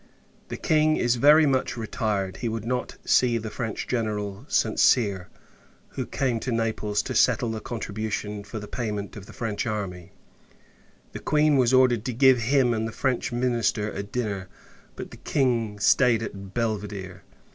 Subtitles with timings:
[0.47, 2.37] The King is very much retired.
[2.37, 4.79] He would not see the French General, St.
[4.79, 5.29] Cyr;
[5.89, 10.11] who came to Naples, to settle the contribution for the payment of the French army.
[11.11, 14.47] The Queen was ordered to give him and the French minister a dinner,
[14.95, 17.21] but the King staid at Belvidere.